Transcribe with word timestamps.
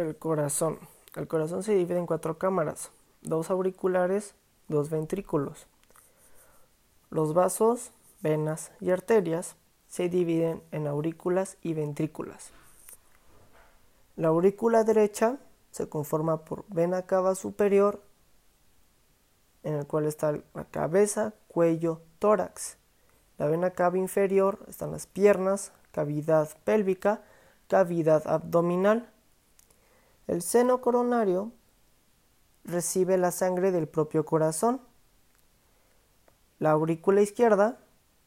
El 0.00 0.16
corazón. 0.16 0.78
El 1.14 1.28
corazón 1.28 1.62
se 1.62 1.74
divide 1.74 1.98
en 1.98 2.06
cuatro 2.06 2.38
cámaras, 2.38 2.90
dos 3.20 3.50
auriculares, 3.50 4.34
dos 4.66 4.88
ventrículos. 4.88 5.66
Los 7.10 7.34
vasos, 7.34 7.90
venas 8.22 8.72
y 8.80 8.92
arterias 8.92 9.56
se 9.88 10.08
dividen 10.08 10.62
en 10.72 10.86
aurículas 10.86 11.58
y 11.60 11.74
ventrículas. 11.74 12.50
La 14.16 14.28
aurícula 14.28 14.84
derecha 14.84 15.36
se 15.70 15.86
conforma 15.86 16.46
por 16.46 16.64
vena 16.68 17.02
cava 17.02 17.34
superior, 17.34 18.00
en 19.64 19.74
el 19.74 19.86
cual 19.86 20.06
está 20.06 20.32
la 20.54 20.64
cabeza, 20.64 21.34
cuello, 21.46 22.00
tórax. 22.20 22.78
La 23.36 23.48
vena 23.48 23.72
cava 23.72 23.98
inferior 23.98 24.60
están 24.66 24.92
las 24.92 25.06
piernas, 25.06 25.72
cavidad 25.92 26.48
pélvica, 26.64 27.20
cavidad 27.68 28.26
abdominal. 28.26 29.10
El 30.30 30.42
seno 30.42 30.80
coronario 30.80 31.50
recibe 32.62 33.18
la 33.18 33.32
sangre 33.32 33.72
del 33.72 33.88
propio 33.88 34.24
corazón. 34.24 34.80
La 36.60 36.70
aurícula 36.70 37.20
izquierda, 37.20 37.80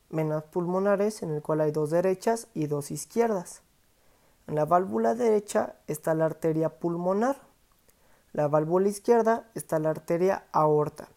venas 0.10 0.44
pulmonares 0.44 1.24
en 1.24 1.32
el 1.32 1.42
cual 1.42 1.62
hay 1.62 1.72
dos 1.72 1.92
derechas 1.92 2.50
y 2.54 2.68
dos 2.68 2.92
izquierdas. 2.92 3.62
En 4.48 4.56
la 4.56 4.66
válvula 4.66 5.16
derecha 5.16 5.78
está 5.88 6.14
la 6.14 6.26
arteria 6.26 6.78
pulmonar. 6.78 7.38
La 8.34 8.50
válvula 8.50 8.90
izquierda 8.90 9.50
está 9.56 9.80
la 9.80 9.92
arteria 9.92 10.44
aorta. 10.52 11.08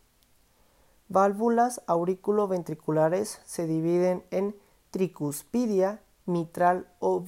Válvulas 1.09 1.83
auriculoventriculares 1.89 3.41
se 3.45 3.67
dividen 3.67 4.25
en 4.31 4.55
tricuspidia, 4.93 6.01
mitral 6.27 6.87
o, 7.01 7.25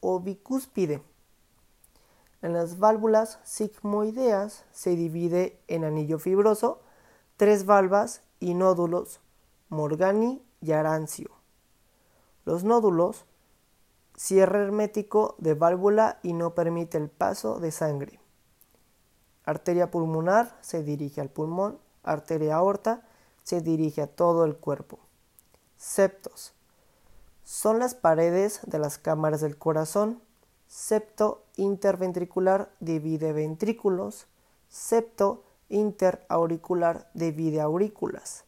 o 0.00 0.20
bicúspide. 0.20 1.02
En 2.42 2.54
las 2.54 2.78
válvulas 2.78 3.38
sigmoideas 3.42 4.64
se 4.72 4.96
divide 4.96 5.60
en 5.68 5.84
anillo 5.84 6.18
fibroso, 6.18 6.80
tres 7.36 7.66
valvas 7.66 8.22
y 8.38 8.54
nódulos, 8.54 9.20
Morgani 9.68 10.42
y 10.60 10.72
Arancio. 10.72 11.30
Los 12.44 12.64
nódulos, 12.64 13.26
cierre 14.16 14.62
hermético 14.62 15.34
de 15.38 15.54
válvula 15.54 16.18
y 16.22 16.32
no 16.32 16.54
permite 16.54 16.98
el 16.98 17.10
paso 17.10 17.60
de 17.60 17.70
sangre. 17.70 18.20
Arteria 19.44 19.90
pulmonar 19.90 20.56
se 20.60 20.82
dirige 20.82 21.20
al 21.20 21.28
pulmón, 21.28 21.78
arteria 22.02 22.56
aorta 22.56 23.06
se 23.42 23.60
dirige 23.60 24.02
a 24.02 24.06
todo 24.06 24.44
el 24.44 24.56
cuerpo. 24.56 24.98
Septos 25.76 26.54
son 27.44 27.78
las 27.78 27.94
paredes 27.94 28.60
de 28.64 28.78
las 28.78 28.98
cámaras 28.98 29.40
del 29.40 29.58
corazón 29.58 30.22
septo 30.70 31.42
interventricular 31.56 32.70
divide 32.78 33.32
ventrículos, 33.32 34.28
septo 34.68 35.42
interauricular 35.68 37.10
divide 37.12 37.60
aurículas. 37.60 38.44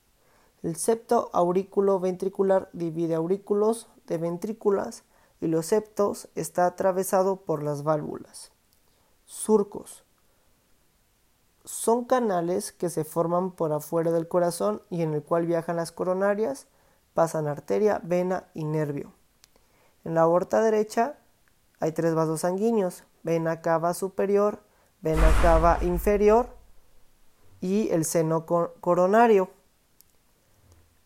El 0.62 0.76
septo 0.76 1.30
aurículo 1.32 1.98
ventricular 1.98 2.70
divide 2.72 3.16
aurículos 3.16 3.88
de 4.06 4.18
ventrículas 4.18 5.02
y 5.40 5.48
los 5.48 5.66
septos 5.66 6.28
está 6.36 6.66
atravesado 6.66 7.40
por 7.40 7.64
las 7.64 7.82
válvulas. 7.82 8.52
Surcos. 9.26 10.04
Son 11.64 12.04
canales 12.04 12.70
que 12.70 12.88
se 12.88 13.02
forman 13.02 13.50
por 13.50 13.72
afuera 13.72 14.12
del 14.12 14.28
corazón 14.28 14.80
y 14.90 15.02
en 15.02 15.14
el 15.14 15.24
cual 15.24 15.46
viajan 15.46 15.74
las 15.74 15.90
coronarias, 15.90 16.68
pasan 17.14 17.48
arteria, 17.48 18.00
vena 18.04 18.46
y 18.54 18.62
nervio. 18.62 19.12
En 20.04 20.14
la 20.14 20.22
aorta 20.22 20.60
derecha 20.60 21.18
hay 21.82 21.90
tres 21.90 22.14
vasos 22.14 22.42
sanguíneos, 22.42 23.02
vena 23.24 23.60
cava 23.60 23.92
superior, 23.92 24.60
vena 25.00 25.28
cava 25.42 25.78
inferior 25.82 26.46
y 27.60 27.88
el 27.90 28.04
seno 28.04 28.46
coronario. 28.46 29.50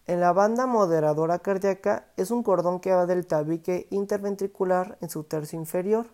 En 0.07 0.21
la 0.21 0.35
banda 0.35 0.67
moderadora 0.67 1.39
cardíaca 1.39 2.09
es 2.19 2.31
un 2.31 2.43
cordón 2.43 2.81
que 2.81 2.93
va 2.93 3.07
del 3.07 3.27
tabique 3.27 3.87
interventricular 3.89 4.99
en 5.01 5.09
su 5.09 5.25
tercio 5.25 5.59
inferior, 5.59 6.09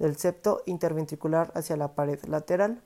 del 0.00 0.16
septo 0.16 0.64
interventricular 0.66 1.52
hacia 1.54 1.76
la 1.76 1.94
pared 1.94 2.20
lateral. 2.24 2.82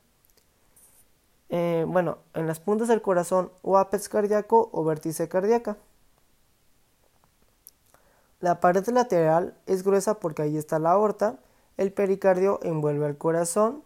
Eh, 1.49 1.87
bueno, 1.89 2.19
en 2.35 2.47
las 2.47 2.61
puntas 2.61 2.89
del 2.89 3.01
corazón 3.01 3.51
o 3.63 3.79
apex 3.79 4.11
cardíaco 4.11 4.69
o 4.75 4.85
vértice 4.85 5.27
cardíaca. 5.27 5.79
La 8.45 8.61
pared 8.61 8.87
lateral 8.89 9.57
es 9.65 9.85
gruesa 9.85 10.21
porque 10.21 10.43
ahí 10.43 10.59
está 10.59 10.79
la 10.79 10.91
aorta, 10.91 11.39
el 11.79 11.95
pericardio 11.95 12.61
envuelve 12.63 13.07
al 13.07 13.17
corazón 13.17 13.83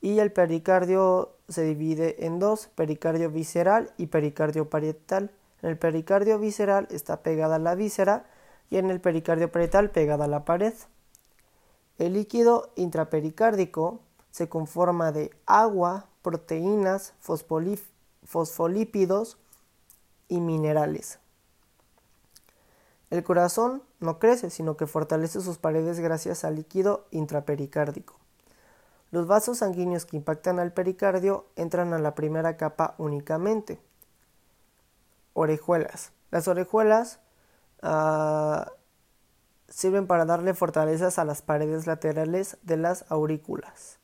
y 0.00 0.18
el 0.18 0.32
pericardio 0.32 1.36
se 1.48 1.62
divide 1.62 2.26
en 2.26 2.40
dos, 2.40 2.66
pericardio 2.74 3.30
visceral 3.30 3.92
y 3.96 4.06
pericardio 4.06 4.68
parietal. 4.68 5.30
En 5.62 5.70
el 5.70 5.78
pericardio 5.78 6.40
visceral 6.40 6.88
está 6.90 7.22
pegada 7.22 7.54
a 7.54 7.60
la 7.60 7.76
víscera 7.76 8.26
y 8.70 8.78
en 8.78 8.90
el 8.90 9.00
pericardio 9.00 9.52
parietal 9.52 9.92
pegada 9.92 10.24
a 10.24 10.28
la 10.28 10.44
pared. 10.44 10.74
El 11.96 12.14
líquido 12.14 12.72
intrapericárdico 12.74 14.00
se 14.32 14.48
conforma 14.48 15.12
de 15.12 15.30
agua, 15.46 16.08
proteínas, 16.22 17.14
fosfolípidos 17.20 19.38
y 20.26 20.40
minerales. 20.40 21.20
El 23.10 23.22
corazón 23.22 23.82
no 24.00 24.18
crece, 24.18 24.50
sino 24.50 24.76
que 24.76 24.86
fortalece 24.86 25.40
sus 25.40 25.58
paredes 25.58 26.00
gracias 26.00 26.44
al 26.44 26.56
líquido 26.56 27.06
intrapericárdico. 27.10 28.16
Los 29.12 29.26
vasos 29.26 29.58
sanguíneos 29.58 30.04
que 30.04 30.16
impactan 30.16 30.58
al 30.58 30.72
pericardio 30.72 31.46
entran 31.54 31.92
a 31.92 31.98
la 31.98 32.14
primera 32.14 32.56
capa 32.56 32.94
únicamente. 32.98 33.80
Orejuelas. 35.32 36.12
Las 36.30 36.48
orejuelas 36.48 37.20
ah, 37.82 38.72
sirven 39.68 40.06
para 40.08 40.24
darle 40.24 40.54
fortalezas 40.54 41.18
a 41.18 41.24
las 41.24 41.42
paredes 41.42 41.86
laterales 41.86 42.58
de 42.62 42.76
las 42.76 43.04
aurículas. 43.08 43.98